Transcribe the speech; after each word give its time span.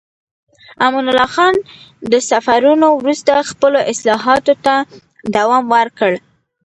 امان 0.85 1.05
الله 1.11 1.27
خان 1.35 1.55
د 2.11 2.13
سفرونو 2.29 2.87
وروسته 3.01 3.47
خپلو 3.51 3.79
اصلاحاتو 3.91 4.53
ته 4.65 4.73
دوام 5.35 5.63
ورکړ. 5.75 6.11